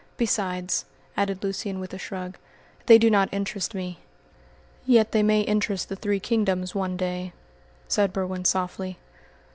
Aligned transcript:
Besides," 0.17 0.85
added 1.15 1.43
Lucian, 1.43 1.79
with 1.79 1.93
a 1.93 1.99
shrug, 1.99 2.39
"they 2.87 2.97
do 2.97 3.07
not 3.11 3.29
interest 3.31 3.75
me." 3.75 3.99
"Yet 4.83 5.11
they 5.11 5.21
may 5.21 5.41
interest 5.41 5.89
the 5.89 5.95
three 5.95 6.19
kingdoms 6.19 6.73
one 6.73 6.97
day," 6.97 7.33
said 7.87 8.11
Berwin 8.11 8.45
softly. 8.45 8.97